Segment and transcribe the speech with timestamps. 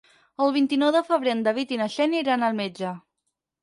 [0.45, 2.99] El vint-i-nou de febrer en David i na Xènia iran al metge.